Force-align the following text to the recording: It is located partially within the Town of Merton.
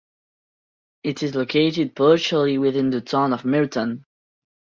It 1.03 1.21
is 1.21 1.35
located 1.35 1.95
partially 1.95 2.57
within 2.57 2.89
the 2.89 3.01
Town 3.01 3.33
of 3.33 3.45
Merton. 3.45 4.03